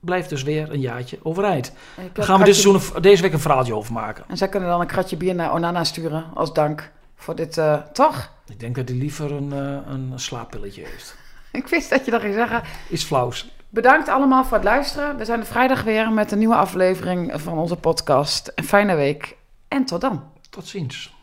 [0.00, 1.72] blijft dus weer een jaartje overeind.
[2.12, 4.24] Daar gaan we dit seizoen, deze week een verhaaltje over maken.
[4.28, 7.76] En zij kunnen dan een kratje bier naar Onana sturen als dank voor dit, eh,
[7.92, 8.32] toch?
[8.48, 9.50] Ik denk dat hij liever een,
[9.90, 11.16] een slaappilletje heeft.
[11.52, 12.62] Ik wist dat je dat ging zeggen.
[12.90, 13.50] Iets flauws.
[13.72, 15.16] Bedankt allemaal voor het luisteren.
[15.16, 18.52] We zijn er vrijdag weer met een nieuwe aflevering van onze podcast.
[18.54, 19.36] Een fijne week
[19.68, 20.22] en tot dan.
[20.50, 21.18] Tot ziens.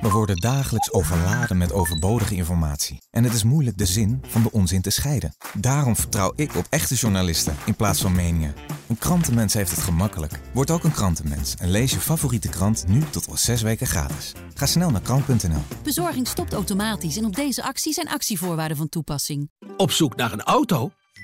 [0.00, 3.02] We worden dagelijks overladen met overbodige informatie.
[3.10, 5.34] En het is moeilijk de zin van de onzin te scheiden.
[5.54, 8.54] Daarom vertrouw ik op echte journalisten in plaats van meningen.
[8.88, 10.40] Een krantenmens heeft het gemakkelijk.
[10.52, 14.32] Word ook een krantenmens en lees je favoriete krant nu tot al zes weken gratis.
[14.54, 15.62] Ga snel naar krant.nl.
[15.82, 19.50] Bezorging stopt automatisch en op deze actie zijn actievoorwaarden van toepassing.
[19.76, 20.90] Op zoek naar een auto?